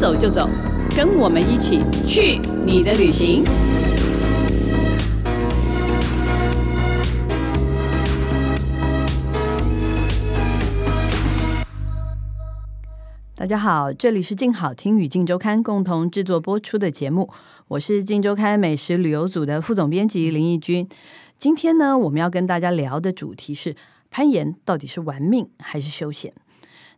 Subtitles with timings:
[0.00, 0.48] 走就走，
[0.96, 3.44] 跟我们一起去你的旅行。
[13.34, 17.28] 大家好，这里是静好听与静周刊共同制作播出的节目，
[17.68, 20.88] 我是静周刊美食旅游组的副总编辑林义君。
[21.36, 23.76] 今天呢，我们要跟大家聊的主题是
[24.10, 26.32] 攀岩到底是玩命还是休闲？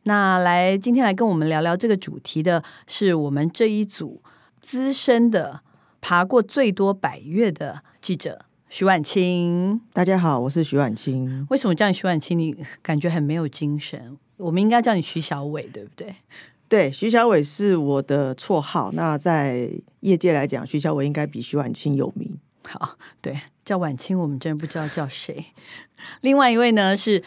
[0.04, 4.20] 那来今天来跟我们聊聊这个主题的是我们这一组
[4.60, 5.60] 资深的
[6.00, 9.80] 爬过最多百越的记者徐婉清。
[9.92, 11.46] 大家好，我是徐婉清。
[11.50, 12.36] 为什么叫你徐婉清？
[12.38, 14.16] 你感觉很没有精神？
[14.38, 16.14] 我们应该叫你徐小伟，对不对？
[16.68, 18.90] 对，徐小伟是我的绰号。
[18.94, 22.38] 那在业界来讲，徐小伟应该比徐婉清有名。
[22.64, 25.44] 好，对，叫婉清，我们真的不知道叫谁。
[26.22, 27.22] 另外一位呢，是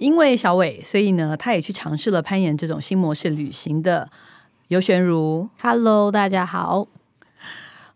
[0.00, 4.10] 因为小伟，所以呢，他也去尝试了攀岩这种新模式旅行的
[4.68, 5.46] 游玄如。
[5.60, 6.88] Hello，大家好。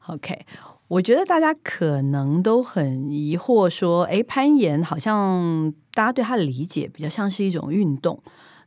[0.08, 0.44] OK，
[0.86, 8.22] 我觉得大家可能都很疑惑，说，哎，攀岩好像大家对他的理解比较像是一种运动。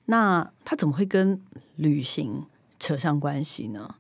[0.05, 1.39] 那它怎么会跟
[1.75, 2.43] 旅行
[2.79, 3.93] 扯上关系呢？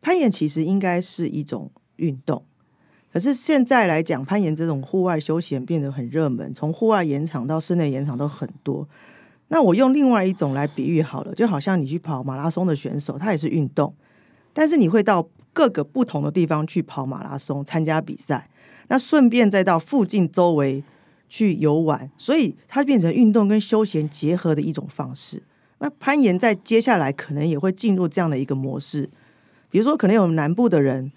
[0.00, 2.44] 攀岩其实应该是一种运动，
[3.16, 8.86] 可是现在来讲，攀岩这种户外休闲变得很热门，从户外延场到室内延场都很多。
[9.48, 13.94] 那我用另外一种来比喻好了，就好像你去跑马拉松的选手，他也是运动，
[14.52, 18.50] 但是你会到各个不同的地方去跑马拉松参加比赛，
[18.88, 20.84] 那顺便再到附近周围。
[21.28, 25.42] 去游玩，所以它变成运动跟休闲结合的一种方式。
[25.78, 29.10] 那攀岩在接下来可能也会进入这样的一个模式，
[29.68, 31.10] 比如说可能有南部的人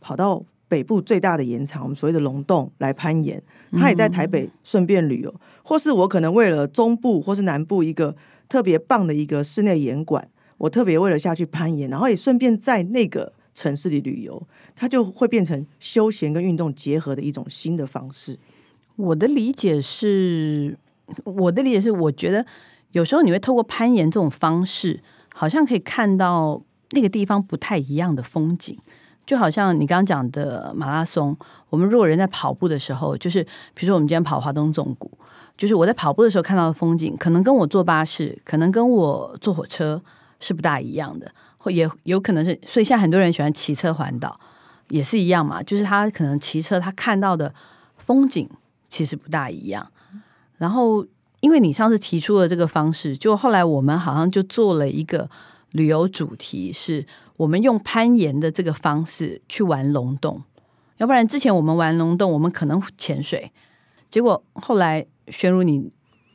[0.00, 8.14] 跑到北部最大的岩场，我们所谓的龙洞来攀岩，他也在台北顺便旅游，或是我可能为了中部或是南部一个
[8.48, 10.28] 特别棒的一个室内岩馆，
[10.58, 14.42] 我特别为了下去攀岩，然后也顺便在那个城市里旅游，
[14.74, 18.38] 它就会变成休闲跟运动结合的一种新的方式。
[18.96, 20.76] 我的理解是，
[21.24, 22.44] 我的理解是，我觉得
[22.90, 25.00] 有时候你会透过攀岩这种方式，
[25.32, 26.60] 好像可以看到
[26.90, 28.76] 那个地方不太一样的风景。
[29.26, 31.36] 就好像你刚刚讲的马拉松，
[31.68, 33.42] 我们如果人在跑步的时候，就是
[33.74, 35.10] 比如说我们今天跑华东纵谷，
[35.56, 40.00] 就是我在跑步的时候看到的风景，可能跟我坐巴士，可能跟我坐火车
[40.38, 42.58] 是不大一样的，或也有可能是。
[42.66, 44.38] 所以现在很多人喜欢骑车环岛，
[44.88, 47.52] 也是一样嘛，就是他可能骑车他看到的
[47.98, 48.48] 风景。
[48.88, 49.90] 其实不大一样，
[50.58, 51.04] 然后
[51.40, 55.28] 因为你上次提出了这个方式，就后来我们好像就做了一个
[55.72, 57.04] 旅游主题，是
[57.38, 60.42] 我们用攀岩的这个方式去玩龙洞，
[60.96, 63.52] 要不然之前我们玩龙洞，我们可能潜水，
[64.08, 65.90] 结果后来宣如你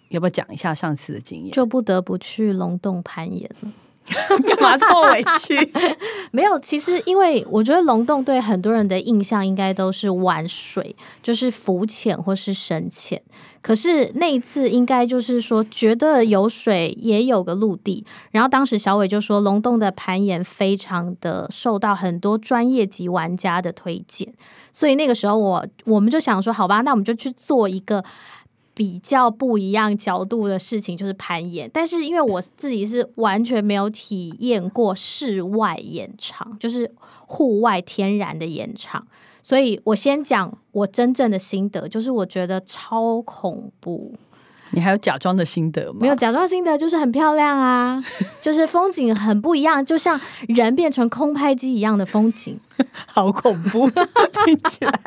[0.09, 1.51] 要不要讲一下上次的经验？
[1.51, 3.71] 就不得不去龙洞攀岩了。
[4.47, 5.71] 干嘛这么委屈？
[6.31, 13.21] 没有，其实因为我觉得龙洞对很多人的印象应该都是玩水，就是浮潜或是深潜。
[13.61, 18.03] 可是那一次应该就是说觉得有水也有个陆地。
[18.31, 24.33] 然后当时小伟就说龙洞的攀岩非常的受到很多专业级玩家的推荐，
[24.71, 28.03] 所以那个时候我我们就想说，好吧，那我们就去做一个。
[28.81, 36.91] 比较不一样角度的事情就是攀岩，但是因为我自己是完全没有体验过室外演唱，就是
[37.27, 39.05] 户外天然的演唱，
[39.43, 44.15] 所以我先讲我真正的心得，就是我觉得超恐怖。
[44.71, 45.99] 你还有假装的心得吗？
[46.01, 48.03] 没有假装心得，就是很漂亮啊，
[48.41, 52.59] 就是风景很不一样，就像人变成空拍机一样的风景，
[53.05, 54.99] 好恐怖，听起来。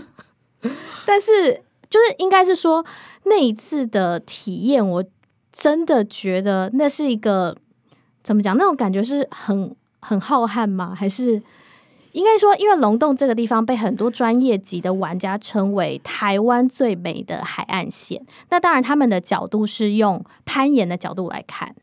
[1.06, 1.62] 但是。
[1.90, 2.84] 就是应该是说
[3.24, 5.04] 那一次的体验，我
[5.52, 7.56] 真的觉得那是一个
[8.22, 8.56] 怎么讲？
[8.56, 10.94] 那种感觉是很很浩瀚吗？
[10.96, 11.42] 还是
[12.12, 18.24] 应该说，因为龙洞这个地方被很多专业级的玩家称为台湾最美的海岸线。
[18.50, 21.74] 那当然，他们的角度是用攀岩的角度来看。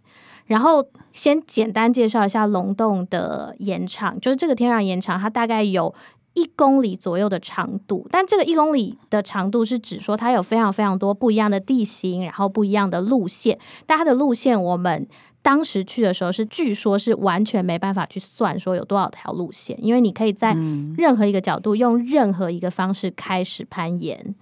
[0.46, 5.94] 然后先简单介绍一下龙洞的延长，就是这个天然延长，它大概有。
[6.38, 13.58] 一公里左右的长度，但这个一公里的长度是指说它有非常非常多不一样的地形，然后不一样的路线。
[13.88, 15.08] 但它的路线，我们
[15.42, 20.56] 当时去的时候是据说是完全没办法去算说有多少条路线，因为你可以在
[20.96, 24.36] 任何一个角度用任何一个方式开始攀岩。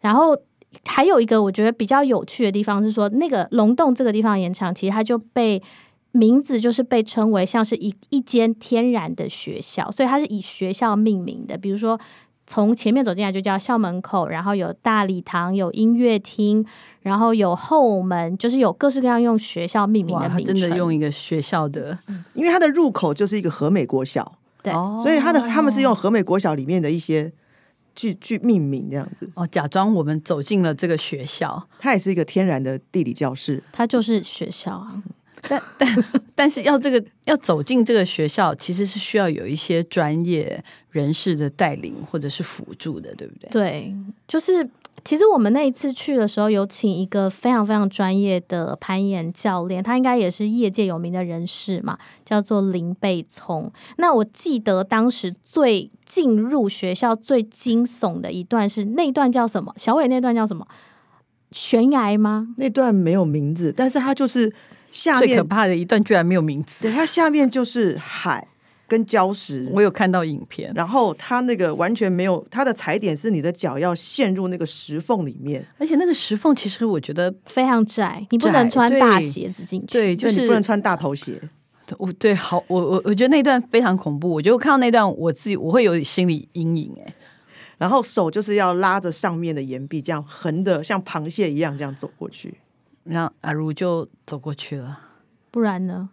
[0.00, 0.34] 然后
[0.86, 5.62] 还有一个我觉得比较有趣的地方是说，那个龙洞这个地方延长，其实它就被。
[6.12, 11.56] 名字就是被称为像是一一间天然的学校，所以它是以学校命名的。
[11.56, 12.00] 比如说
[12.46, 16.64] 从前面走进来就叫校门口，然后有大礼堂，有音乐厅，
[17.02, 20.54] 然后有后门，就是有各式各样用学校命名的名称。
[20.56, 21.98] 真的用一个学校的，
[22.32, 27.30] 因为它的入口就是一个和美国小，对哦所以它的他们是用和美国小里面的一些
[27.94, 29.30] 去去命名这样子。
[29.34, 33.62] 哦，假装我们走进了这个学校，它也是一个天然的地理教室。
[33.70, 35.02] 它就是学校啊。
[35.48, 36.04] 但 但
[36.34, 43.50] 但是要这个要走进这个学校，其实是需要有一些专业人士的带领或者是辅助的，对不对？
[43.50, 43.94] 对，
[44.26, 44.68] 就是
[45.04, 53.70] 其实我们那一次去的时候，有请一个非常非常专业的攀岩教练，他应该也是业界有名的人士嘛，叫做林贝聪。
[53.98, 59.72] 那我记得当时最进入学校最惊悚的一段是那一段叫什么？
[59.76, 60.66] 小伟那段叫什么？
[61.52, 62.54] 悬崖吗？
[62.58, 64.52] 那段没有名字，但是他就是
[64.98, 68.46] 下最可，怕的一段居然没有名字，对，它下面就是海
[68.86, 79.86] 跟礁石，我有看到影片，然后它那个完全没有，它的踩点是你的脚要陷入那个石缝里面，而且那个石缝其实我觉得，非常窄，你不能穿大鞋子进去。
[79.92, 81.40] 对，就就是你不能穿大头鞋。
[81.96, 87.14] 我对好，我我我觉得那段非常恐怖，我觉得我看到那段我自己我会有心理阴影哎。
[87.78, 92.52] 然后手就是要拉着上面的岩壁，这样横的像螃蟹一样这样走过去。
[93.08, 94.98] 然后阿如就走过去了，
[95.50, 96.08] 不然呢？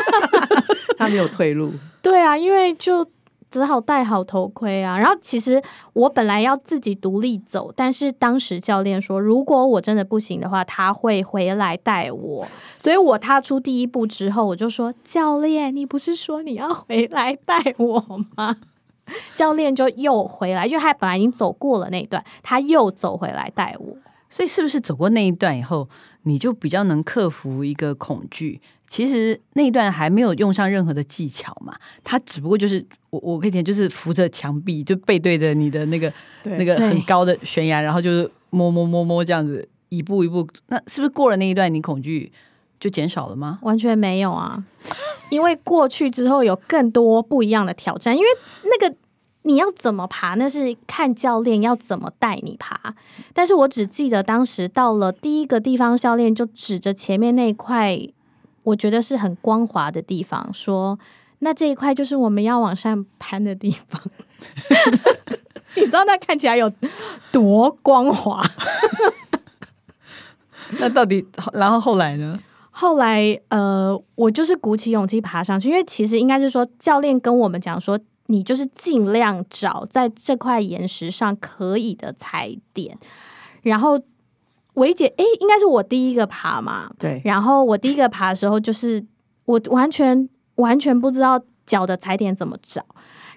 [0.98, 1.72] 他没有退路，
[2.02, 3.06] 对啊，因为就
[3.50, 4.98] 只好戴好头盔啊。
[4.98, 12.46] 然后其实我本来要自己独立走，但是当时教练说，如果我真的不行的话，他会回来带我。
[12.78, 18.04] 所以我踏出第一步之后，我就说：“教练，你不是说你要回来带我
[18.36, 18.56] 吗？”
[19.32, 23.96] 教练就又回来，因为他本来已经走过了那一段，他又走回来带我。
[24.30, 25.88] 所以是不是走过那一段以后，
[26.22, 28.60] 你就比较能克服一个恐惧？
[28.86, 36.10] 其实那一段还没有用上任何的技巧嘛，它只不过就是我我可以点就是扶着墙壁，就背对着你的那个
[36.42, 40.48] 对那个很高的悬崖，然后就是摸摸摸摸这样子，一步一步。
[40.68, 42.32] 那是不是过了那一段，你恐惧
[42.80, 43.58] 就减少了吗？
[43.62, 44.64] 完全没有啊，
[45.30, 48.28] 因为过去之后有更多不一样的挑战，因为
[48.64, 48.96] 那个
[49.48, 52.94] 你要怎么爬，那是看教练要怎么带你爬。
[53.32, 57.98] 但是我只记得当时到了第一个地方，教练就指着前面那一块，
[58.62, 60.98] 我觉得是很光滑的地方，说
[61.40, 64.02] ：“那这一块就是我们要往上攀的地方。”
[65.76, 66.70] 你知道那看起来有
[67.32, 68.42] 多光滑？
[70.78, 72.38] 那到底然后后来呢？
[72.70, 77.98] 后来，呃，我就是鼓起勇气爬上去，因为其实应该是说，教练跟我们讲说，
[78.30, 82.96] 你就是尽量找在这块岩石上可以的踩点。
[83.62, 84.00] 然后
[84.74, 89.04] 维姐，诶，应该是我第一个爬嘛，对，然后我第一个爬的时候，就是
[89.44, 92.84] 我完全完全不知道脚的踩点怎么找。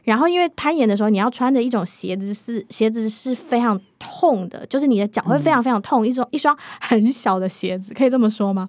[0.03, 8.67] 然后因为攀岩的时候，你要穿着一种鞋子是鞋子是非常痛的，就是你的脚会非常非常痛，一双一双 很小的鞋子，可以这么说吗？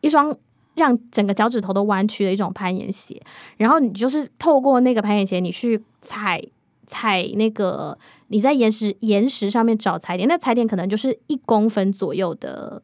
[0.00, 0.34] 一双
[0.80, 3.20] 让整个脚趾头都弯曲的一种攀岩鞋。
[3.58, 6.42] 然后你就是透过那个攀岩鞋，你去踩
[6.86, 7.96] 踩那个
[8.28, 12.82] 你在岩石岩石上面找踩点，那踩点可能就是一公分左右的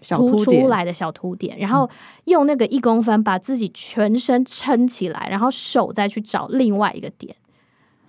[0.00, 1.90] 小凸出来的小凸点，然后
[2.26, 7.34] 用那个一公分把自己全身撑起来，然后手再去找另外一个点。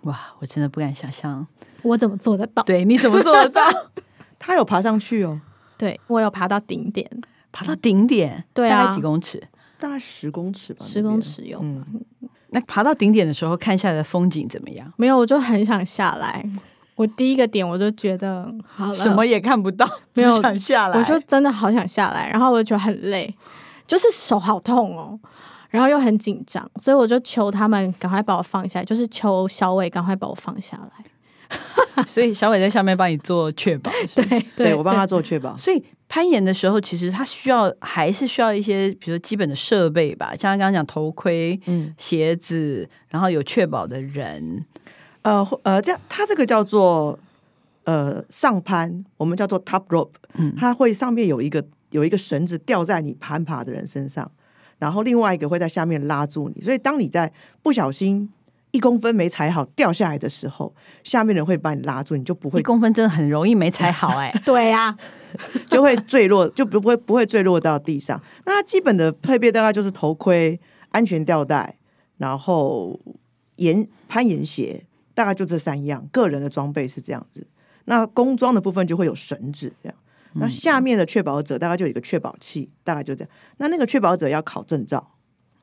[0.03, 1.45] 哇，我真的不敢想象，
[1.81, 2.61] 我怎么做得到？
[2.63, 3.63] 对，你怎么做得到？
[4.39, 5.41] 他有爬上去哦，
[5.77, 7.09] 对我有爬到顶点，
[7.51, 9.41] 爬到顶点，对啊大概几公尺？
[9.79, 11.59] 大概十公尺吧，十公尺有。
[11.61, 11.83] 嗯，
[12.49, 14.91] 那爬到顶点的时候，看下来的风景怎么样？
[14.97, 16.43] 没有，我就很想下来。
[16.95, 20.97] 我第一个点我就觉得好了，什么也看不到， 没有只想下来。
[20.97, 23.31] 我就真的好想下来，然后我就觉得很累，
[23.85, 25.19] 就是手好痛哦，
[25.69, 31.05] 然后又很紧张，所以我就求他们赶快把我放下来，就是求小伟赶快把我放下来。
[32.07, 33.91] 所以小伟在下面帮你做确保。
[34.15, 35.57] 对对我帮他做确保。
[35.57, 44.65] 所以攀岩的时候，其实他需要还是需要一些，比如说基本的设备吧，像他刚刚讲头盔、嗯，鞋子，然后有确保的人。
[45.23, 47.19] 呃呃，这样他这个叫做
[47.83, 54.31] 呃上攀，我们叫做 top rope，嗯它会上面有一个有一个绳子吊在你攀爬的人身上，
[54.77, 58.29] 然后另外一个会在下面拉住你，所以当你在不小心
[58.71, 64.95] 一公分没踩好掉下来的时候，下面人会把你拉住，你就不会一公分真的很容易没踩好哎、 对呀、
[65.69, 68.21] 就会坠落，就不会不会坠落到地上。
[68.45, 70.59] 那它基本的配备大概就是头盔、
[70.89, 71.77] 安全吊带，
[72.17, 72.99] 然后
[73.55, 76.07] 岩攀岩鞋，大概就这三样。
[76.11, 77.47] 个人的装备是这样子。
[77.85, 79.97] 那工装的部分就会有绳子这样。
[80.33, 83.29] 那下面的确保者大概就有一个确保器，大概就这样。
[83.57, 85.13] 那那个确保者要考证照，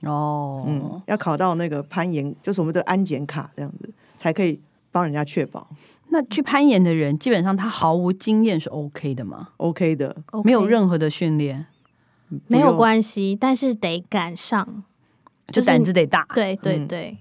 [0.06, 5.68] 哦，嗯，要考到那个攀岩，就是我们的安检卡这样子，才可以帮人家确保。
[6.11, 10.14] 那去攀岩的人，基本上他毫无经验是 OK 的吗？OK 的。
[10.44, 11.66] 没有任何的训练，
[12.46, 14.84] 没有关系，但是得赶上。
[15.49, 16.88] 就胆子得大，对对嗯。
[16.88, 17.18] 对，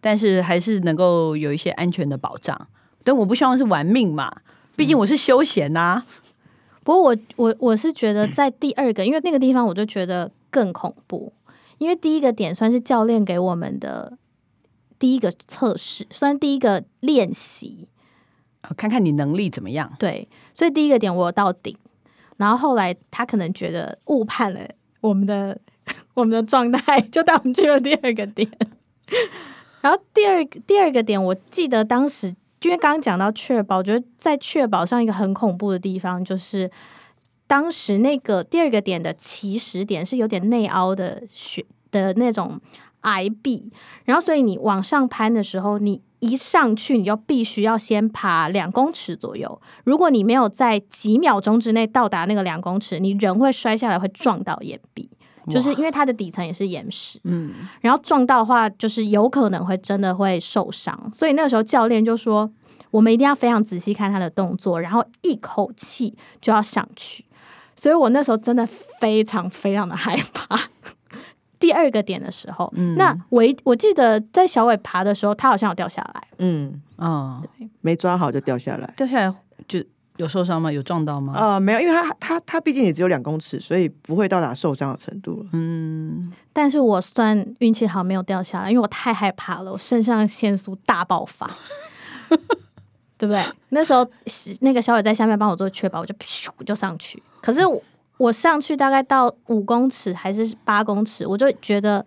[0.00, 2.68] 但是还是能够有一些安全的保障。
[3.04, 4.30] 但我不希望是玩命嘛，
[4.74, 5.94] 毕竟我是休闲啊。
[5.94, 6.04] 呐、
[6.82, 11.32] 不过我我我是觉得在第二个，因为那个地方我就觉得更恐怖，
[11.80, 14.18] 因为第一个点算是教练给我们的
[14.98, 17.88] 第一个测试，算第一个练习，
[18.60, 19.90] 呃看看你能力怎么样。
[19.98, 21.74] 对，所以第一个点我有到顶，
[22.36, 24.60] 然后后来他可能觉得误判了
[25.00, 25.58] 我们的
[26.12, 28.46] 我们的状态，就带我们去了第二个点。
[29.80, 32.28] 然后第二个第二个点，我记得当时
[32.60, 36.70] 因为刚刚讲到确保，我觉得在确保上一个很恐怖的地方就是。
[37.50, 42.60] 当时那个第二个点的起始点是有点内凹的雪的那种
[43.00, 43.72] 矮壁，
[44.04, 49.60] 然后所以你往上攀的时候，你一上去你就必须要先爬两公尺左右。
[49.82, 55.10] 如果你没有在几秒钟之内到达那个两公尺，你人会摔下来，会撞到岩壁，
[55.48, 57.18] 就是因为它的底层也是岩石。
[57.24, 61.10] 嗯，然后撞到的话，就是有可能会真的会受伤。
[61.12, 62.48] 所以那个时候教练就说，
[62.92, 67.24] 我们一定要非常仔细看他的动作，然后一口气就要上去。
[67.80, 68.66] 所以我那时候真的
[69.00, 70.60] 非常非常的害怕。
[71.58, 76.28] 第二个点的时候，嗯那我一我记得在小伟爬的时候，他好像有掉下来。
[76.36, 77.42] 嗯，哦，
[77.80, 78.92] 没抓好就掉下来。
[78.98, 79.34] 掉下来
[79.66, 79.82] 就
[80.16, 80.70] 有受伤吗？
[80.70, 81.32] 有撞到吗？
[81.32, 85.48] 啊、没有，因为他他他毕竟也只有两公尺，所以不会到达受伤的程度了。
[85.54, 91.50] 嗯，但是我算运气好，没有掉下来，因为我太害怕了，我肾上腺素大爆发，
[93.16, 93.42] 对不对？
[93.70, 94.06] 那时候
[94.60, 97.22] 那个小伟在下面帮我做确保，我就咻就上去。
[97.40, 97.82] 可是我
[98.18, 102.04] 我上去大概到五公尺还是八公尺，我就觉得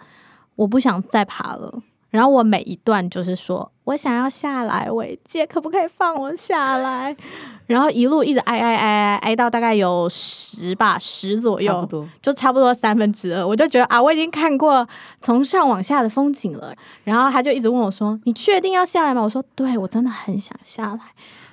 [0.56, 1.74] 我不想再爬了。
[2.10, 7.16] 然后我每一段就是说我想要下来，伟姐可不可以放我下来？
[7.66, 12.10] 然后一路一直挨挨挨挨挨到大概有十吧，十左右，差不多。
[12.22, 14.88] 就差不多三分之二，我就觉得啊，我已经看过
[15.22, 16.72] 从上往下的风景了。
[17.04, 21.00] 然后他就一直问我说：“你确定要下来吗？”我说：“对，我真的很想下来。”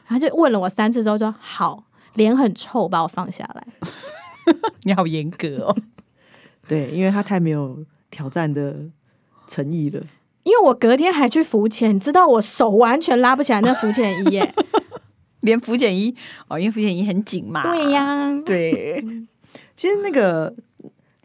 [0.07, 1.83] 然后就问了我三次之后说好，
[2.15, 3.67] 脸很臭，把我放下来。
[4.85, 5.77] 你好严格哦。
[6.67, 8.77] 对，因为他太没有挑战的
[9.47, 10.01] 诚意了。
[10.43, 14.55] 因为我隔天还去浮潜，你知道我手完全拉不起来那浮潜衣耶。
[15.41, 16.15] 连浮潜衣
[16.49, 17.63] 哦，因为浮潜衣很紧嘛。
[17.63, 19.05] 对呀、对，
[19.77, 20.55] 其实那个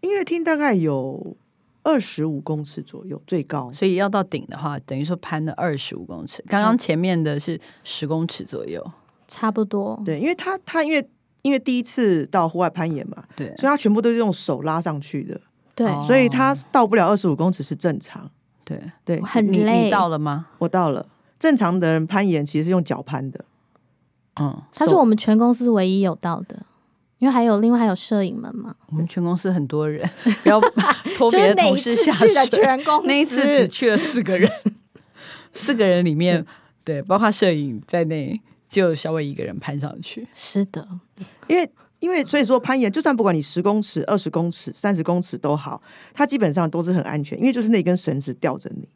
[0.01, 1.36] 音乐厅大概有
[1.84, 3.72] 二十五公尺左右，最高。
[3.72, 6.44] 所以要到顶的话，等于说攀了二十五公尺。
[6.48, 8.86] 刚刚前面的是十公尺左右。
[9.27, 10.01] 差不多。
[10.05, 11.10] 对，因为他他因为
[11.41, 15.39] 因为第一次到户外攀岩嘛，对，所以他全部都是用手拉上去的，
[15.75, 18.29] 对，哦所以他到不了二十五公尺是正常。
[18.63, 19.84] 对，对，很你累。
[19.86, 20.48] 你到了吗？
[20.58, 21.05] 我到了。
[21.38, 23.46] 正常的人攀岩其实是用脚攀的，
[24.39, 26.65] 嗯，他是我们全公司唯一有到的，
[27.20, 30.10] 因为还有另外还有摄影们嘛，我们全公司很多人，
[30.41, 30.60] 不要
[31.15, 32.58] 拖别的就是那一同事下次去。
[32.58, 34.50] 全公司，那一次只去了四个人，
[35.53, 36.44] 四个人里面，
[36.84, 38.41] 对，包括摄影在内，
[38.75, 40.27] 只有小伟一个人攀上去。
[40.34, 40.86] 是的，
[41.48, 45.82] 因为因为所以说攀岩，就算不管你十公尺、二十公尺、三十公尺都好，
[46.13, 48.89] 它基本上都是很安全，因为就是那根绳子吊着你。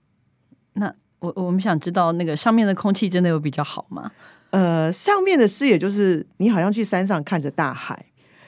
[0.73, 4.11] 那我我们想知道，那个上面的空气真的有比较好吗？
[4.49, 8.07] 呃，上面的视野就是你好像去山上看着大海，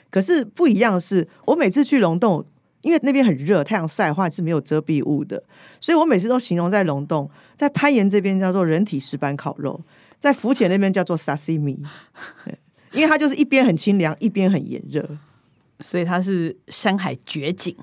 [0.10, 2.46] 可是不一样的是，我每次去龙洞，
[2.82, 5.42] 因为那边很热，太阳晒的话是没有遮蔽物的，
[5.80, 9.80] 所以我每次都形容在龙洞，在攀岩这边叫做人体石板烤肉，
[10.22, 11.80] 在浮潜那边叫做 sashimi，
[12.94, 15.18] 因为它就是一边很清凉，一边很炎热。
[15.80, 17.76] 所以它是山海绝景，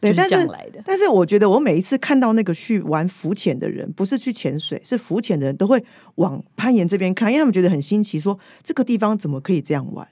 [0.00, 0.82] 对，就是但是。
[0.84, 5.82] 但是我觉得我每一次看到那个去玩浮潜的人，不是去潜水，是浮潜的人都会
[6.16, 10.06] 往攀岩这边看，因为他们觉得很新奇，说这个地方怎么可以这样玩？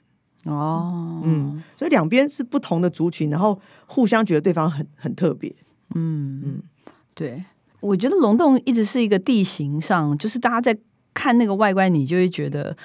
[0.45, 5.53] 哦，嗯，所以两边是不同的族群，然后互相觉得对方很很特别。
[5.93, 6.61] 嗯嗯
[7.13, 7.43] 对，
[7.81, 10.79] 我觉得龙洞一直是一个地形上，就是大家在
[11.13, 12.75] 看那个外观，你就会觉得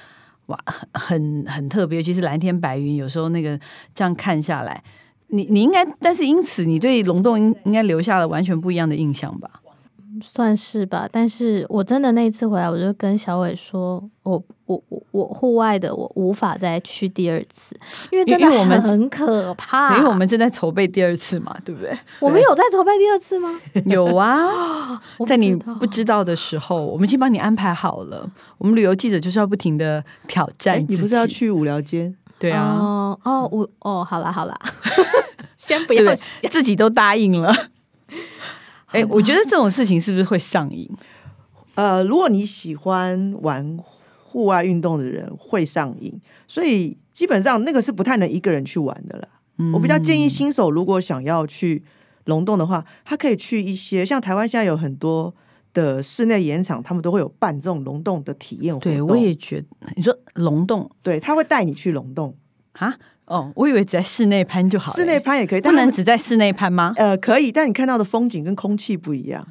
[0.46, 3.58] 哇，很很很特别，尤其是蓝天白云，有时候那个
[3.94, 4.82] 这样看下来，
[5.28, 9.50] 你你应该，但是因此你对龙洞应应该留下了完全不一样的印象吧？
[10.22, 11.08] 算是吧。
[11.10, 17.78] 但是我真的那一次回来，我就跟小伟说，我我我我户外的我无法再去第二次，
[18.10, 19.96] 因为真的我们很可怕。
[19.96, 21.96] 因为我们正在筹备第二次嘛，对不对？
[22.20, 23.58] 我们有在筹备第二次吗？
[23.86, 28.28] 有啊， 在你不知道的时候，我们已经帮你安排好了。
[28.58, 31.26] 我们旅游记者就是要不停的挑战你不是要？
[31.26, 32.14] 去五聊间？
[32.38, 34.56] 对啊，哦哦，我哦，好啦好啦，
[35.58, 36.48] 先不要对对？
[36.48, 37.52] 自己都答应了。
[38.88, 40.90] 哎、我觉得这种事情是不是会上瘾？
[41.74, 43.78] 呃，如果你喜欢玩
[44.22, 49.28] 户外运动的人会上瘾，所以基本上那个是不太能一个人去玩的啦。
[49.72, 51.82] 我比较建议新手如果想要去
[52.24, 55.34] 龙洞的话，他可以去一些像台湾现在有很多
[55.72, 58.92] 的室内演场，他们都会有办这种龙洞的体验活动。
[58.92, 59.66] 对，我也觉得
[59.96, 62.36] 你说龙洞对，他会带你去龙洞。
[62.72, 62.96] 啊，
[63.28, 66.94] 哦，我以为只在室内攀就好了，室内攀也可以，不能只在室内攀吗？
[66.96, 69.46] 呃，可以，但你看到的风景跟空气不一样。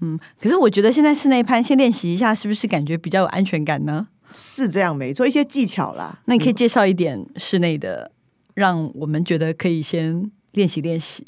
[0.00, 4.06] 嗯，可是我觉得现在室内攀先练习一下，是不是感觉比较有安全感呢？
[4.34, 6.18] 是这样，没错，一些技巧啦。
[6.26, 8.10] 那你可以介绍一点室内的，
[8.54, 11.24] 让我们觉得可以先练习练习。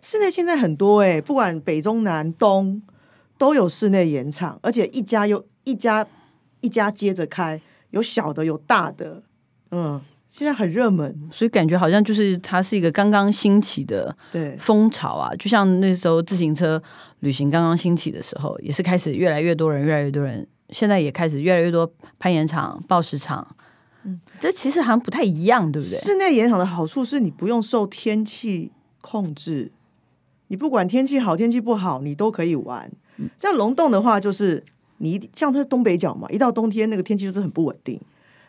[0.00, 2.80] 室内现在很多哎，不管北中南东
[3.36, 6.06] 都有室内演场，而且一家又一家
[6.60, 9.22] 一家接着开，有小的有大的，
[9.72, 10.00] 嗯。
[10.32, 16.82] 现在很热门，所以感觉好像就是它是一个刚刚兴起的对风潮啊，就像那时候自行车
[17.20, 23.46] 旅行刚刚兴起的时候，也是开始越来越多人，越来越多人，现在也开始越来越多攀岩场、报时场。
[24.04, 25.98] 嗯，这其实好像不太一样，对不对？
[25.98, 28.72] 室内岩场的好处是你不用受天气
[29.02, 29.70] 控制，
[30.48, 32.90] 你不管天气好天气不好，你都可以玩。
[33.36, 34.64] 像龙洞的话，就是
[34.96, 38.00] 你像这东北角嘛，一到冬天那个天气就是很不稳定。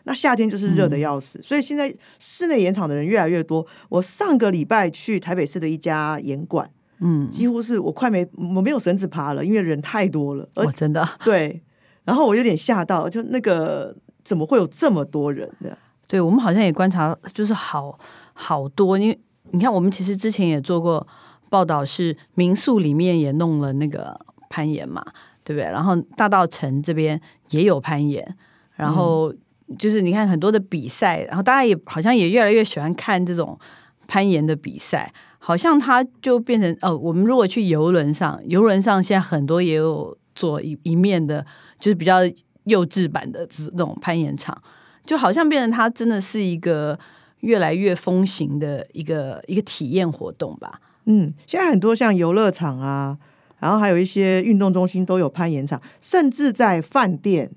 [0.04, 3.66] 那夏天就是热的要死，所以现在室内演场的人越来越多。
[3.88, 6.70] 我上个礼拜去台北市的一家演馆，
[7.00, 10.46] 嗯，几乎是我快没我没有绳子爬了，因为人太多了。
[10.56, 11.08] 哦，真的？
[11.24, 11.62] 对。
[12.04, 15.76] 然后我有点吓到，就那个怎么会有这么多人的？
[16.06, 17.98] 对我们好像也观察，就是好
[18.34, 18.98] 好多。
[18.98, 19.18] 因为
[19.52, 21.06] 你看，我们其实之前也做过
[21.48, 24.20] 报道，是民宿里面也弄了那个
[24.50, 25.02] 攀岩嘛，
[25.42, 25.64] 对不对？
[25.64, 27.18] 然后大道城这边
[27.48, 28.36] 也有攀岩，
[28.74, 29.32] 然后。
[29.78, 33.58] 就是你看很多的比赛，然后大家也好像也越来越喜欢看这种
[34.06, 41.44] 攀岩的比赛，好像它就变成哦，我们如果去游轮上，游轮上现在很多也有做一一面的，
[41.78, 42.18] 就是比较
[42.64, 44.62] 幼稚版的这种攀岩场，
[45.06, 46.98] 就好像变成它真的是一个
[47.40, 50.80] 越来越风行的一个一个体验活动吧。
[51.06, 53.16] 嗯，现在很多像游乐场啊，
[53.58, 57.50] 然后还有一些运动中心都有攀岩场，甚至在饭店。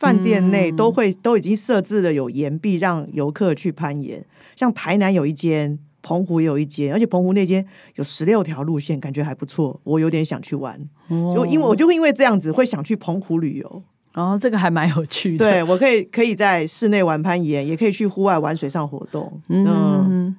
[0.00, 4.24] 饭店内都会都已经设置了有岩壁让游客去攀岩，
[4.56, 7.64] 像台南有一间，澎湖也有一间，而且澎湖那间
[7.96, 10.80] 有十六条路线，感觉还不错，我有点想去玩。
[11.08, 13.82] 就因为我就会因为这样子会想去澎湖旅游。
[14.14, 15.44] 哦，这个还蛮有趣的。
[15.44, 19.38] 对我可以可以在室内玩攀岩，也可以去户外玩水上活动。
[19.50, 20.34] 嗯，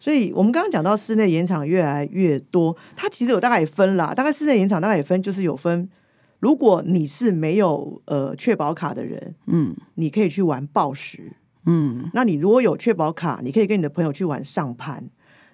[0.00, 5.88] 所以我们刚刚讲到室内岩场越来越多，它其实有大概也分啦，大概室内岩场大概也分就是有分。
[6.42, 11.32] 如果你是没有呃确保卡的人，嗯，你可以去玩暴食，
[11.66, 15.08] 嗯，那你如果有确保卡，你可以跟你的朋友去玩上攀。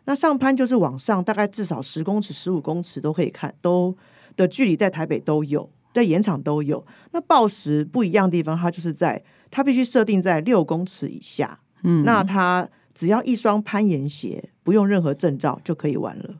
[0.07, 3.95] 那上攀就是往上，大概至少十公尺、十五公尺都可以看，都
[4.35, 6.83] 的距离在台北都有，在盐场都有。
[7.11, 16.37] 那暴食不一样的地方，它就是在它必须设定在六公尺以下，嗯，那它只要一双攀岩鞋，不用任何证照就可以玩了。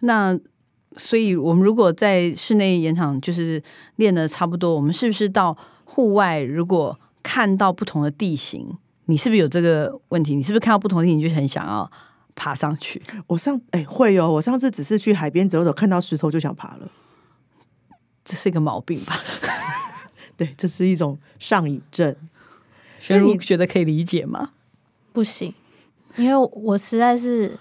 [0.00, 0.38] 那
[0.96, 3.62] 所以，我们如果在室内演场就是
[3.96, 6.40] 练的差不多，我们是不是到户外？
[6.40, 10.34] 如果看到不同的地形，你是不是有这个问题？
[10.34, 11.90] 你是不是看到不同的地形就很想要
[12.34, 13.02] 爬上去？
[13.26, 16.88] 我上哎会哦，我上次只是去海边走走，看到石头就想爬了，
[18.24, 19.16] 这是一个毛病吧？
[20.36, 22.14] 对，这是一种上瘾症。
[22.98, 24.50] 所以你觉得可以理解吗？
[25.12, 25.54] 不行，
[26.16, 27.58] 因为我实在是，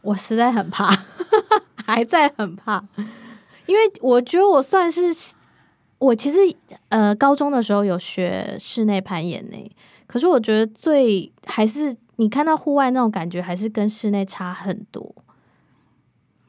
[0.00, 1.04] 我实在很怕。
[1.94, 2.84] 还在很怕，
[3.66, 5.02] 因为我觉得我算是
[5.98, 6.38] 我其实
[6.90, 9.70] 呃高中的时候有学室内攀岩呢，
[10.06, 15.14] 可是我觉得最还是你看到户外那种感觉还是跟室内差很多。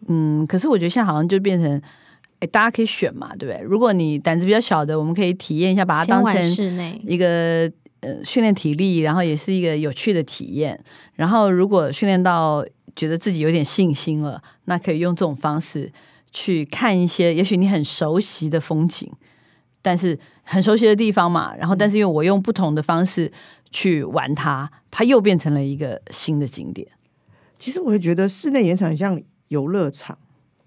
[0.08, 1.82] 嗯，可是我觉得现在好像就变成，
[2.39, 3.63] 哎，大家可以选嘛，对不对？
[3.63, 7.71] 如果你胆子比较小的，我们可以体验一下，把它当成室内一个
[8.02, 10.84] 呃训练体力，然后也是一个有趣的体验。
[11.13, 12.65] 然后如果训练到
[13.00, 15.90] 觉得自己有点信心了，那可以用这种方式
[16.32, 19.10] 去看一些，也许你很熟悉的风景，
[19.82, 21.56] 但是很熟悉的地方嘛。
[21.56, 23.32] 然后，但是因为我用不同的方式
[23.72, 26.86] 去玩它，它又变成了一个新的景点。
[27.58, 30.18] 其实我会觉得室内演场像游乐场，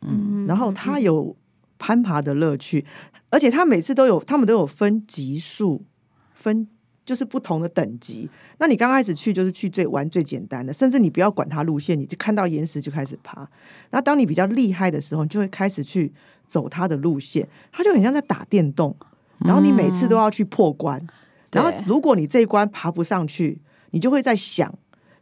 [0.01, 1.37] 嗯，然后它有
[1.79, 2.87] 攀爬的乐趣，
[3.29, 5.85] 而且它每次都有，他们都有分级数
[6.33, 6.67] 分。
[7.13, 13.47] 就是不同的等级，那你刚开始去就是去最玩最简单的，甚至你不要管它路线，你就看到岩石就开始爬。
[13.91, 16.11] 那当你比较厉害的时候，你就会开始去
[16.47, 18.97] 走它的路线，它就很像在打电动。
[19.41, 21.07] 然后你每次都要去破关，
[21.51, 24.75] 然后如果你这一关爬不上去，你就会在想，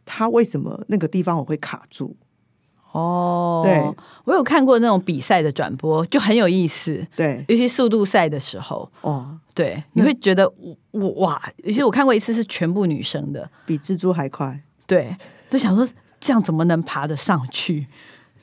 [0.05, 2.15] 它为什么那个地方我会卡住？
[2.91, 3.81] 哦，对，
[4.25, 14.61] 我有看过那种比赛的转播，就很有意思，对，尤其速度赛的时候，哦，对，你会觉得我我哇，尤其我看过一次是全部女生的，比蜘蛛还快。
[14.85, 15.15] 对，
[15.49, 15.87] 就想说
[16.19, 17.87] 这样怎么能爬得上去？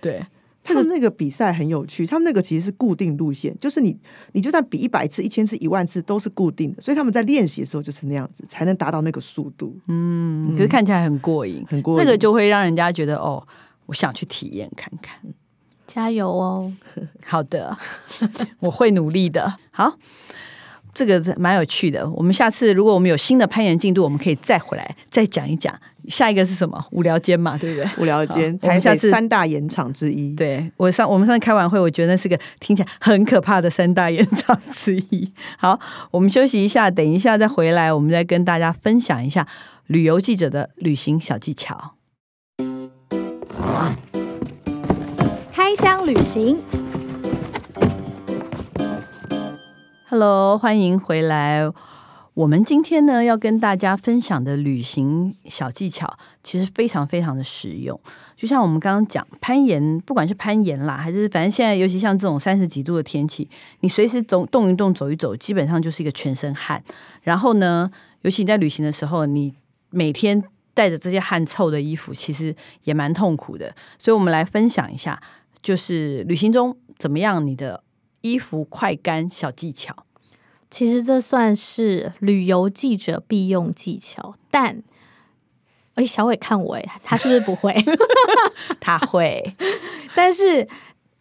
[0.00, 0.24] 对，
[0.64, 3.94] 他们那个比赛很有趣，他们那个其实是固定路线，就是你
[4.32, 11.98] 你就算比一百次、一千次、一万次都是固定的，所以他们在练习的时候就是那样子，才能达到那个速度，嗯，可是看起来很过瘾，很过瘾。
[12.02, 13.46] 那个就会让人家觉得哦，
[13.88, 15.18] 我想去体验看看。
[15.86, 16.72] 加油哦！
[17.26, 17.76] 好的，
[18.60, 19.54] 我会努力的。
[19.70, 19.96] 好，
[20.92, 22.08] 这个蛮有趣的。
[22.10, 25.74] 我们下次如果我们有新的攀岩进度，我们可以再回来再讲一讲。
[26.06, 26.82] 下一个是什么？
[26.90, 28.02] 无聊间嘛，对不对？
[28.02, 30.34] 无聊间，好我们台下三大演场之一。
[30.34, 35.30] 对我上我们上次开完会，我觉得那是个听起来很可怕的三大演场之一。
[35.58, 35.78] 好，
[36.10, 39.46] 我们休息一下，等一下再回来，我们再跟大家分享一下
[39.86, 41.94] 旅游记者的旅行小技巧。
[45.52, 46.58] 开箱旅行
[50.08, 51.70] ，Hello，欢迎回来。
[52.34, 58.00] 我们今天呢要跟大家分享的旅行小技巧，其实非常非常的实用。
[58.36, 63.48] 就像我们刚刚讲攀岩，不管是攀岩啦，还是反正现在尤其像这种三十几度的天气，
[63.80, 66.80] 你随时走动一动、走一走，基本上就是一个全身汗。
[67.22, 67.90] 然后呢，
[68.22, 69.52] 尤其你在旅行的时候，你
[69.90, 70.44] 每天
[70.78, 73.74] 带着这些汗臭的衣服，其实也蛮痛苦的。
[73.98, 75.20] 所以我们来分享一下，
[75.60, 77.82] 就是旅行中怎么样你的
[78.20, 79.92] 衣服快干小技巧。
[80.70, 84.84] 其实这算是旅游记者必用技巧，但。
[85.94, 87.74] 哎，小伟看我，哎，他是不是不会？
[88.78, 89.42] 他会，
[90.14, 90.68] 但是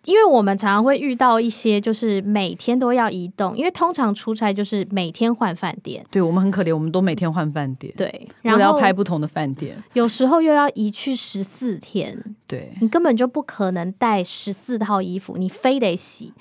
[0.07, 12.17] 因为我们常常会遇到一些，就是每天都要移动，因为通常出差就是每天换饭店，对我们很可怜，我们都每天换饭店，，对，然后要拍不同的饭店，有时候又要移去十四天，
[12.47, 16.33] 对，你根本就不可能带十四套衣服，你非得洗。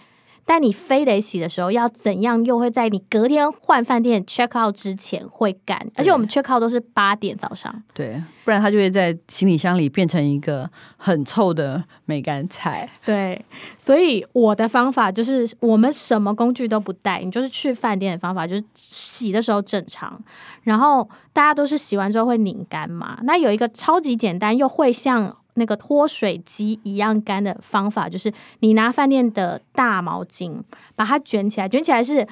[0.48, 5.85] 但你非得洗的时候，要怎样又会在你隔天换饭店 check out 之前会干？
[5.96, 12.88] 而且我们 check out 都是八点早上，对，不然它就会在行李箱里变成一个很臭的梅干菜。
[13.04, 13.44] 对，
[13.76, 20.22] 所以我的方法就是，我们什么工具都不带，你就是去饭店的方法就是洗的时候正常，
[20.62, 23.18] 然后大家都是洗完之后会拧干嘛。
[23.24, 30.62] 那有一个超级简单又会像那个脱水机一样干的方法，就是你拿饭店的大毛巾
[30.95, 32.27] 把它卷起来，卷起来是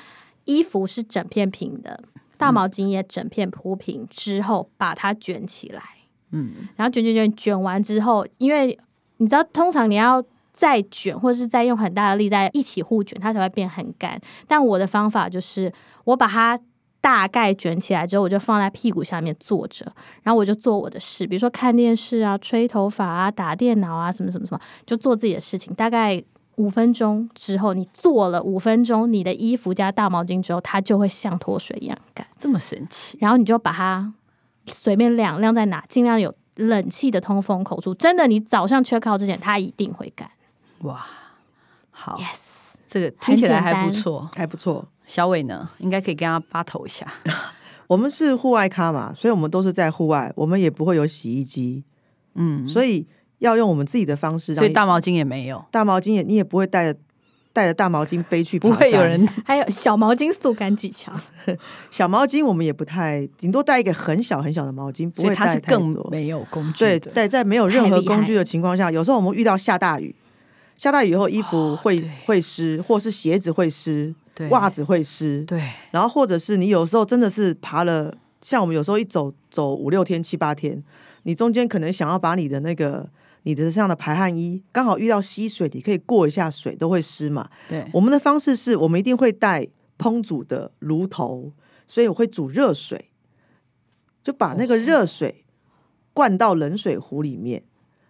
[0.44, 2.02] 衣服是整片平的，
[2.36, 5.82] 大毛巾也整片铺平之后把它卷起来。
[6.30, 8.78] 嗯，然后卷卷卷卷完之后，因为
[9.18, 14.20] 你知道，通常你要再卷，或者是再用很大的力在一起互卷，它才会变很干。
[14.46, 15.72] 但我的方法就是，
[16.04, 16.58] 我把它
[17.04, 19.84] 大概卷起来之后，我就放在屁股下面坐着，
[20.22, 25.74] 然后我就做我的事，比如说看电视啊、吹头发啊、打电脑啊，什么什么什么，就做自己的事情。
[25.74, 26.24] 大概
[26.56, 32.26] 五分钟之后，你做了五分钟，你的衣服加大毛巾之后，它就会像脱水一样干。
[32.38, 34.14] 这么神奇，然后你就把它
[34.68, 37.94] 随便晾，晾在哪，尽量有冷气的通风口处。
[37.94, 40.30] 真的，你早上 check out 之前，它一定会干。
[40.84, 41.04] 哇，
[41.90, 44.30] 好 Yes，这个听起来还不错。
[44.34, 44.88] 还不错。
[45.06, 47.06] 小伟呢，应该可以跟他 battle 一下。
[47.86, 51.84] 我们是户外咖嘛，所以我们都是在户外，我们也不会有洗衣机，
[52.34, 53.06] 嗯，所以
[53.40, 54.62] 要用我们自己的方式让。
[54.62, 56.98] 所以大毛巾也没有，大毛巾也你也不会带着
[57.52, 61.12] 带着大毛巾背去不会有人 还有小毛巾速干技巧。
[61.90, 66.08] 小毛巾，我们也不太，顶多带一个很小很小的毛巾，不所以会带更多。
[66.10, 67.10] 没有工具对，的。
[67.12, 70.14] 在在没有任何工具的情况下，有时候我们遇到下大雨，
[70.78, 74.14] 下大雨以后衣服会、会湿，或是鞋子会湿，对
[74.50, 80.82] 袜子会湿，对，然后或者是你有时候真的是爬了，像我们有时候一走走五六天七八天，
[81.22, 83.08] 你中间可能想要把你的那个
[83.44, 87.48] 你的这样的排汗衣刚好遇到溪水，你可以过一下水，都会湿嘛。
[87.68, 89.66] 对，我们的方式是我们一定会带
[89.98, 91.52] 烹煮的炉头，
[91.86, 93.10] 所以我会煮热水，
[94.22, 95.44] 就把那个热水
[96.12, 97.62] 灌到冷水壶里面，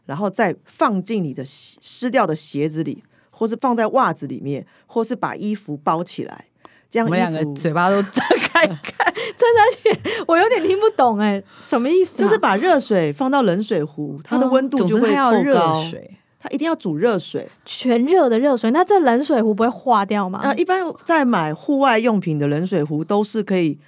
[0.06, 3.02] 然后再放进你的湿湿掉的鞋子里，
[3.34, 6.46] 或是放在袜子里面，或是把衣服包起来，
[6.88, 9.12] 这样我们两个嘴巴都张开开。
[9.36, 15.82] 真的我有点听不懂哎，什么意思啊、就是把热水放到冷水壶，它的温度就会高。
[15.82, 17.48] 水，它一定要煮热水。
[17.64, 20.40] 全热的热水，那这冷水壶不会化掉吗？
[20.42, 23.78] 啊，一般在买户外用品的冷水壶都是可以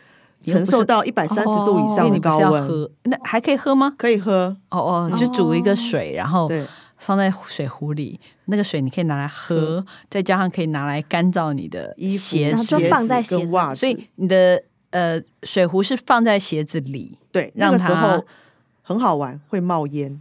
[0.44, 3.94] 承受到一百三十度以上的高温，喝，那还可以喝吗？
[3.96, 4.56] 可以喝。
[4.70, 6.64] 哦哦，就煮一个水，然后对，
[6.98, 18.24] 放在水壶里，那个水你可以拿来喝，再加上可以拿来干燥你的衣服鞋然后就子，放在鞋子袜子，所以你的呃水壶是放在鞋子里，对那个时让它候
[18.82, 20.20] 很好玩，会冒烟。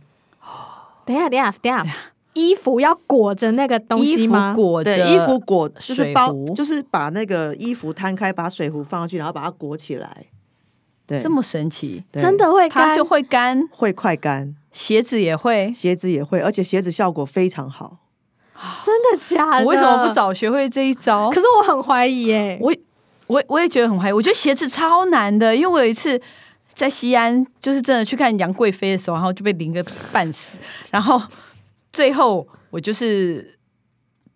[1.06, 1.96] 等一下，等一下，等一下，
[2.34, 4.54] 衣服要裹着那个东西衣服吗？
[4.54, 10.26] 裹着，衣服裹就是包，就是把那个衣服摊开，把水壶放上去，然后把它裹起来。
[11.08, 15.72] 对，这么神奇，真的会干，它就会干，会快干，鞋子也会。
[15.74, 17.98] 鞋子也会，而且鞋子效果非常好。
[18.84, 19.66] 真的假的？
[19.66, 20.14] 我为什么不？
[20.14, 21.36] 早学会这一招可？
[21.36, 22.58] 是我很怀疑耶。
[22.60, 22.74] 我
[23.28, 26.20] 我我也觉得很怀疑，我觉得鞋子超难的，因为我有一次
[26.74, 30.58] 在西安，就是真的去看杨贵妃的时候，然后就被淋个半死，
[30.90, 31.22] 然后
[31.92, 33.58] 最后我就是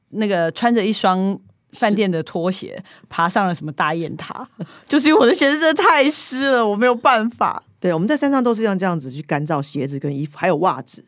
[0.09, 1.39] 那个穿着一双。
[1.73, 4.47] 饭店的拖鞋爬上了什么大雁塔，
[4.87, 7.61] 就是因为我的鞋子真的太湿了，我没有办法。
[7.79, 11.03] 对，我们在山上都是像这样子去干燥鞋子跟衣服，还有袜子，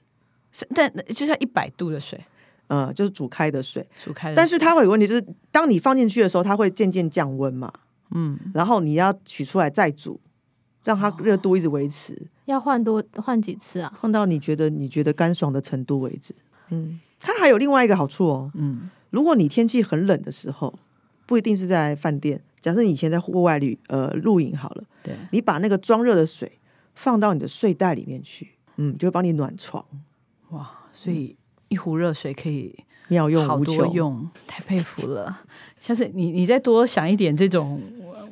[0.52, 2.20] 是但就像一百度的水。
[2.68, 3.86] 嗯，就是煮开的水。
[4.02, 7.70] 煮开的水，但是它会有问题，就是当你放进去的时候，它会渐渐降温嘛，
[8.12, 10.18] 嗯，然后你要取出来再煮，
[10.86, 13.92] 让它热度一直维持，要换多换几次啊？
[14.00, 16.34] 换到你觉得你觉得干爽的程度为止。
[16.70, 20.74] 嗯，它还有另外一个好处哦，嗯，如果你天气很冷的时候，
[21.28, 26.60] 不一定是在饭店，假设你以前在户外旅呃露营好了，对，你把那个装热的水
[26.96, 29.86] 放到你的睡袋里面去，嗯，就会帮你暖床，
[30.50, 31.38] 哇，所以
[31.70, 32.76] 一壶热水可以
[33.12, 33.94] 妙用好多无穷。
[33.94, 35.42] 用，太佩服了。
[35.82, 37.82] 下次你你再多想一点这种，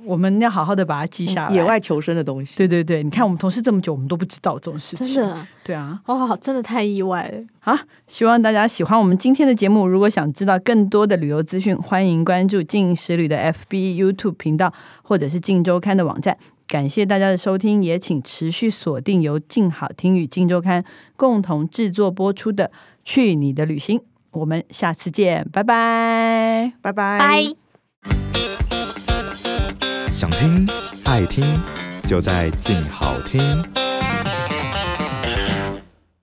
[0.06, 1.54] 我们要好好的把它记下来。
[1.54, 5.06] 野外求生的东西，对对对，你看我们同事这么久，我们都不知道这种事情。
[5.06, 6.00] 真，的，对啊。
[6.06, 7.44] 哇，真的太意外了。
[7.60, 9.86] 好，希望大家喜欢我们今天的节目。
[9.86, 16.38] 如果想知道更多的旅游资讯，欢迎关注静时旅的 FB、YouTube 频道，或者是静周刊的网站。
[16.68, 22.66] 感谢大家的收听，也请持续锁定由静好听与静周刊共同制作播出的
[23.04, 23.98] 《去你的旅行》。
[24.32, 26.72] 我们下次见，拜拜。
[26.82, 27.56] 拜拜，拜。
[30.12, 30.68] 想听
[31.06, 31.46] 爱听，
[32.06, 33.89] 就在静好听。